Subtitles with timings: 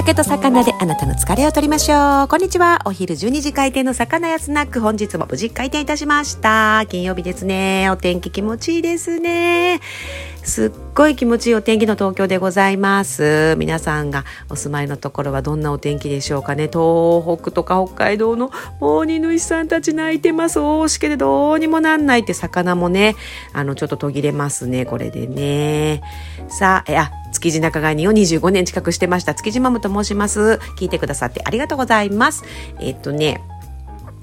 [0.00, 2.28] 酒と魚であなたの疲れを取りましょう。
[2.28, 2.80] こんにちは。
[2.86, 4.80] お昼12時開店の魚屋スナック。
[4.80, 6.86] 本日も無事開店いたしました。
[6.88, 7.90] 金曜日ですね。
[7.90, 9.82] お天気気持ちいいですね。
[10.42, 13.56] すっごい気持ちいいお天気の東京でございます。
[13.58, 16.70] 皆さんがお住まいのところはどんなお天気でしょうかね。
[16.72, 20.58] 東北とか北海道のモーニ主さんたち泣いてます。
[20.60, 23.16] 大しけでどうにもなんないって魚もね、
[23.52, 24.86] あの、ちょっと途切れますね。
[24.86, 26.00] これでね。
[26.48, 27.10] さあ、え、あ、
[27.40, 29.34] 築地仲買人を25年近くしてました。
[29.34, 30.60] 築地マムと申します。
[30.76, 32.44] 聞いてくださってありがとうございます。
[32.80, 33.42] えっとね、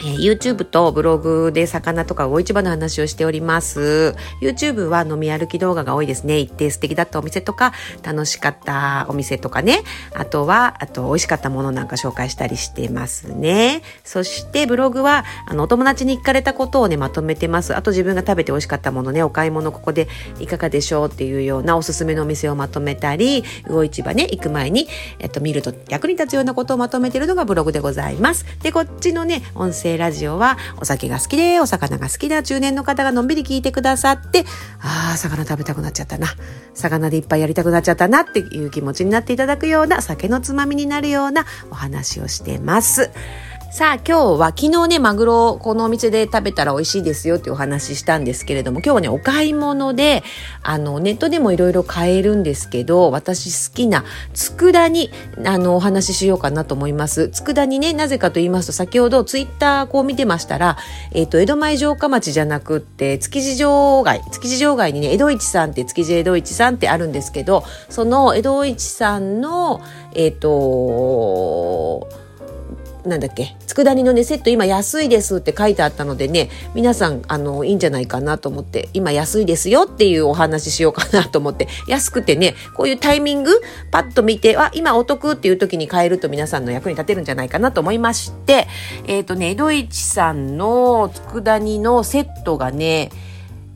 [0.00, 4.14] えー、YouTube とブログで魚とか魚市場の話をしております。
[4.40, 6.40] YouTube は飲み歩き動画が多いですね。
[6.40, 9.82] 行って素敵だったお店とか、楽しかったお店とかね。
[10.14, 13.82] あとは、あと美味しかったものなんか紹介したりしてますね。
[14.02, 17.76] そしてブログは、あの、お友達に聞かれたことをね、まとめてます。
[17.76, 20.08] あと自分が食べて美味しかったものね、お買い物ここで
[20.40, 24.88] いかがでしょうっていうようなおすすめのお店をまとめたり、魚市場ね、行く前に、
[25.20, 28.44] えっと、見ると役に立つようなことをまとめてるのがブログでございます。
[28.62, 34.44] で、こっちのね、音声ラジオはお酒が好きでお魚が好きな中年の方がのんびり聞いてくださって
[34.80, 36.28] ああ魚食べたくなっちゃったな
[36.74, 43.10] 魚でいっぱいやりたくなっちゃったなっていう気持ちになっていただくような酒のつまみになるようなお話をしてます。
[43.74, 50.22] さあ今日は昨日ね、マグロこのお店で食べたら美味しいですよってお話ししたんですけれども、今日はね、お買い物で、
[50.62, 55.10] あの、ネットでもいろいろ買えるんですけど、私好きな佃煮、
[55.44, 57.30] あの、お話ししようかなと思います。
[57.30, 60.78] 佃煮ね、なぜかと言いますと、先ほどツイッターこう見てましたら、
[61.10, 69.80] えっ、ー、と、江戸前城下町じゃなくって、築地場外、築地場外にね、江戸市さんって築地江戸市さんってあるんですけど、その江戸市さんの、
[70.14, 72.23] えっ、ー、と、
[73.04, 73.54] なんだっけ？
[73.66, 83.50] 佃煮のねセット今安いですって書いてあったのでね皆さんあのいいんじゃないかなと思って今安いですよっていうお話ししようかなと思って安くてねこういうタイミング
[83.90, 88.68] パッと見てあ今お得っていう時に買えると皆さんの役に立てるんじゃないかなと思いまして
[89.06, 93.10] えっ、ー、とね江戸市さんの佃煮のセットがね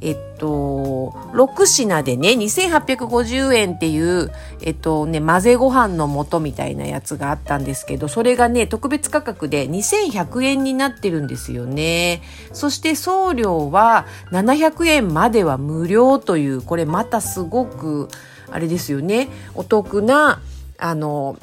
[0.00, 4.30] えっと、6品でね、2850円っていう、
[4.62, 12.22] えっとね、混ぜご飯の素みたいなやつがあったんですけど、それがね、特別価格で2100円になってるんですよね。
[12.52, 18.08] そして送料は700円までは無料という、これまたすごく、
[18.50, 20.40] あれですよね、お得な、
[20.78, 21.36] あの、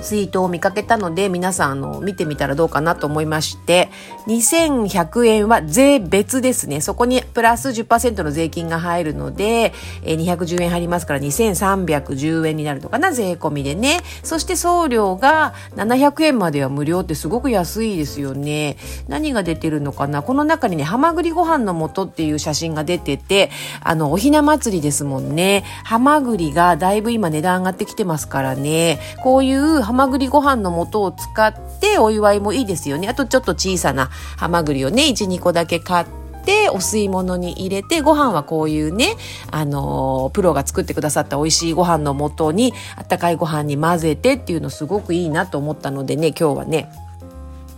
[0.00, 3.90] ツイートを見かけたので皆さんあの見てみたらどうかなと思いまして
[4.28, 6.82] 2100円は税別ですね。
[6.82, 9.72] そこにプラス10%の税金が入るので、
[10.02, 14.00] え210円入りますから2310円になるのかな税込みでね。
[14.22, 18.76] そして送料が700円までは無料ってすごく安いですよね。
[19.08, 20.22] 何が出てるのかな。
[20.22, 23.50] この中にねハマグリご飯の素っていう写真が出てて
[23.82, 25.64] あのおひな祭りですもんね。
[25.84, 29.00] ハマグリがだいぶ今値段上がってきてますからね。
[29.22, 33.08] こういうハマグリご飯の素を使ってお祝いもいいですよね。
[33.08, 36.06] あとちょっと小さなハマグリをね、1、2個だけ買っ
[36.44, 39.16] て、お吸い物に入れて、ご飯はこういうね、
[39.50, 46.90] あの、プロが作ってくださった美味しいご飯のもとに、あったかいご飯に混ぜてっていうのすごくいいなと思ったのでね、今日はね、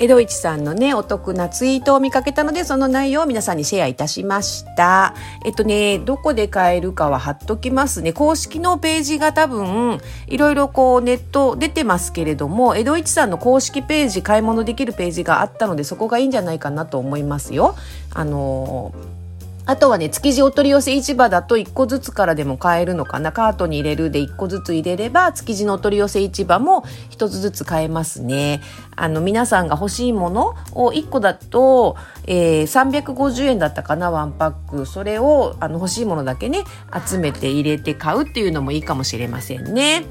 [0.00, 5.14] 江戸市さんのね、お得なツイートを見かけたので、その内容を皆さんにシェアいたしました。
[5.44, 8.14] えっとね、どこで買えるかは貼っときますね。
[8.14, 17.74] 公式のページが多分、いろいろこうネット出てますけれども、江戸市さんの公式ページ、買い物できるページがあったので、そこがいいんじゃないかなと思いますよ。
[18.14, 19.19] あのー
[19.66, 23.30] あとはね、築地お取り寄せ市場だと1個ずつからでも買えるのかな。
[23.30, 28.62] カートに入れるで1個ずつ入れれば、築地のお取り寄せ市場も1つずつ買えますね。
[28.96, 34.86] あの、皆さんが欲しいものを1個だと、えー、350円だったかな、ワンパック。
[34.86, 36.64] それを、あの、欲しいものだけね、
[37.06, 40.04] 集めて入れて買うっていうのもいいかもしれませんね。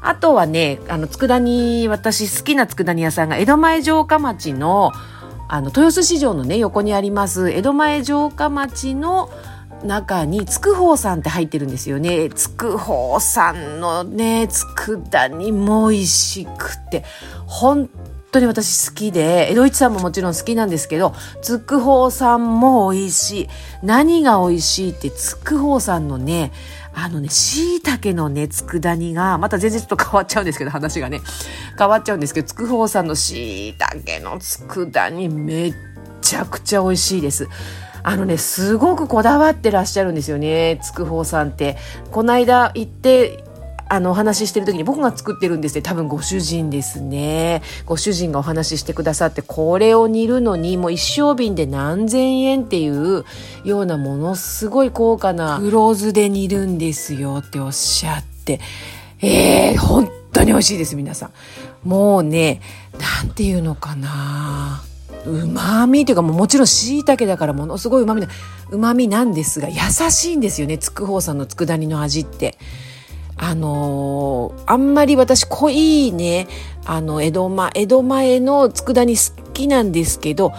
[0.00, 4.92] あとはね、あの、佃煮、私好きな佃煮屋さんが江戸前城下町の、
[5.48, 9.30] あの豊洲市場のね横にあります江戸前城下町の
[9.84, 12.30] 中に筑豊さんって入ってるんですよね。
[12.30, 17.04] 筑豊さんのね佃煮も美味しくて
[17.46, 17.88] 本
[18.30, 23.48] 当に私好きで江戸一さんももちろん好きなんですけど筑豊さんも美味しい
[23.82, 26.52] 何が美味しいって筑豊さんのね
[27.00, 31.20] あのね、椎茸のね、佃煮が、また全然ちょっと変わっちゃうんですけど、話がね、
[31.78, 35.74] 変わっちゃうんですけど、つくほうさんの椎茸の佃煮めっ
[36.20, 37.48] ちゃくちゃ美味しいです。
[38.02, 41.76] あのね、すごくこだわってらっしゃるんですよね、つくほうさんって。
[42.10, 43.44] この間行って
[43.90, 45.82] あの、お話ししてる時に僕が作ってるんですね。
[45.82, 47.62] 多分ご主人ですね。
[47.86, 53.24] ご主人がお話ししてくださって、これを煮るのにもう一升瓶で何千円っていう
[53.64, 58.60] ようなものすごい高価な黒酢で煮るんですよっておっしゃって、
[59.20, 61.30] ええー、本当に美味しいです、皆さん。
[61.88, 62.60] もうね、
[63.22, 64.82] なんていうのかな
[65.24, 68.28] うまみというかもちろん椎茸だからものすごいうまみな、
[68.70, 69.76] うまみなんですが、優
[70.10, 72.58] しいんですよね、つくほうさんの佃煮の味って。
[73.38, 76.48] あのー、あんまり私濃いね、
[76.84, 80.52] あの、江戸前、江戸前の佃煮好きなんですけど、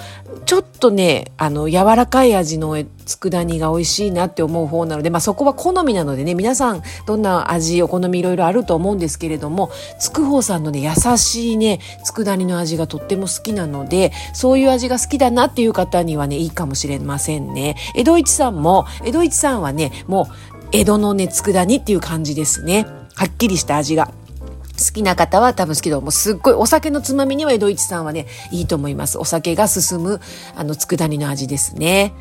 [0.45, 17.75] ちょっとね、あの、柔らかい味の佃煮が美味しいなって思う方なので、まあそこは好みなのでね、皆さんどんな味、お好みいろいろあると思うんですけれども、つくほうさんのね、優しいね、佃煮の味がとっても好きなので、そういう味が好きだなっていう方にはね、いいかもしれませんね。
[17.95, 22.85] 江戸一さんも、江戸一さんはね、もう、江戸のね、佃煮っていう感じですね。
[23.15, 24.11] はっきりした味が。
[24.77, 26.11] 好きな方は多分好きだと思う。
[26.11, 29.17] すっごいお酒のつまみには江戸一さんはね、いいと思います。
[29.17, 30.21] お酒が進む、
[30.55, 32.13] あの、佃煮の味ですね。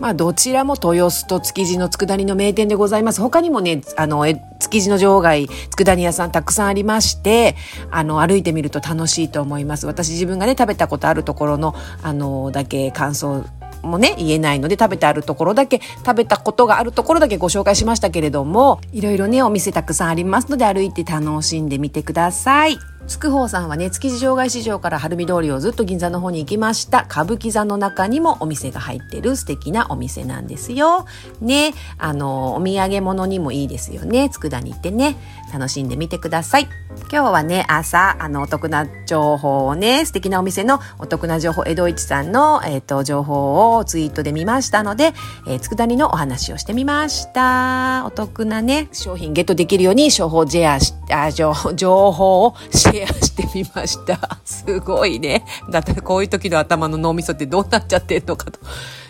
[0.00, 3.20] まあ、どちらも豊洲と築地の佃煮の名店でございます。
[3.20, 4.26] 他にもね、あの、
[4.58, 7.56] 築地の場外、佃煮屋さんたくさんありまして、
[7.90, 9.86] あの、歩いてみると楽しいと思います。
[9.86, 13.44] 私自分がね、食べたことあるところの、あの、だけ感想
[13.82, 22.91] もね、言えないので食べてあるところだけ、食べたことがあるところだけご紹介しましたけれども、いろいろね、お店たくさんありますので歩いて楽しんでみてください。
[23.06, 27.06] つくほうさんはね、築地場外市場から晴海通りをずっと銀座の方に行きました。
[27.10, 31.06] 歌舞伎座の中にもお店が入ってる素敵なお店なんですよ。
[31.40, 34.28] ね、あの、お土産物にもいいですよね。
[34.28, 35.16] 佃煮ってね、
[35.52, 36.68] 楽しんでみてください。
[37.10, 45.12] 今日はね、朝、あの、お得な情報をね、素敵なお店のお得な情報、江戸一さんの、えっ、ー、と、情報をツイートで見ましたので、
[45.46, 48.04] えー、佃煮のお話をしてみました。
[48.06, 54.38] お得なね、商品ゲットできるように、情報シェアし、あ、情報をシェアケアしてみました。
[54.44, 55.44] すごいね。
[55.70, 58.60] だってこういう時の頭の脳みそってどうなっちゃってんのかと。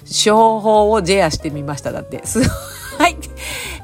[0.04, 1.92] 商法をジェアしてみました。
[1.92, 2.24] だって。
[2.24, 2.46] すご
[3.06, 3.16] い。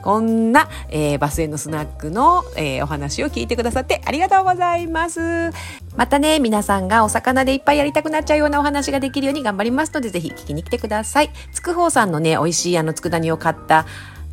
[0.03, 5.51] こんな、えー、バスへのスナックの、えー、お話を聞いてくださってありがとうございます。
[5.97, 11.31] またね、皆さんがお魚でいっぱいやりたくなっちゃうようなお話ができるように頑張りますので、ぜひ聞きに来てください。
[11.53, 13.87] つくほうさんのね、美味しいあの、佃煮を買った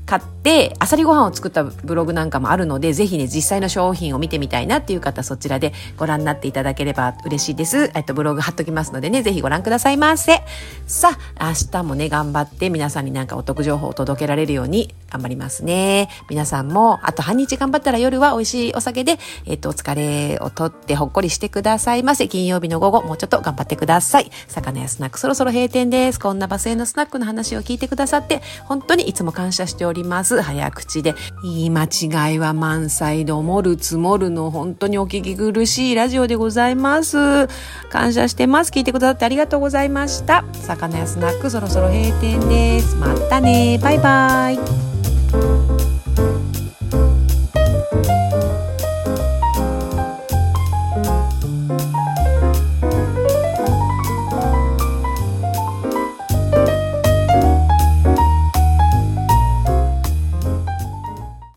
[0.06, 7.92] 買ってあさりご飯を作ったブログなんかもあるのでぜひね実際の商品を見てみたいなっていう方そちらでご覧になっていただければ嬉しいです。
[7.96, 10.42] えっとブログ貼っときますのでねぜひご覧くださいませ。
[10.86, 16.10] さあ明日もね頑張って皆さんになんかお得情報を届けられるように頑張りますね。
[16.30, 22.28] 皆さんもあと半日頑張ったら夜は美味しいお酒でえっとお疲れをとってほっこりしてくださいませ。
[22.28, 24.30] 金曜日の午後もうちょっと頑張ってください。
[24.48, 26.20] 魚やスナックそろそろ閉店です。
[26.20, 29.95] こんなバスへのスナックの話を聞いてくださって本当にいつも感謝しております。
[29.96, 31.16] ります早口で。
[31.44, 37.48] 言い間違いは満載で、もる積もるの本当にお聞き苦しいラジオでございます。
[37.90, 38.72] 感謝してます。
[38.72, 40.46] 聞いてくださってありがとうございました。
[40.54, 42.96] 魚やスナックそろそろ閉店です。
[42.96, 43.80] またね。
[43.82, 44.95] バイバイ。